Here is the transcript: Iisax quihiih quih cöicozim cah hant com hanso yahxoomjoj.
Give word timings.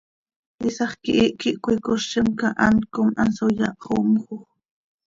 Iisax 0.63 0.91
quihiih 1.03 1.33
quih 1.39 1.57
cöicozim 1.63 2.27
cah 2.39 2.53
hant 2.61 2.83
com 2.93 3.07
hanso 3.17 3.45
yahxoomjoj. 3.59 4.43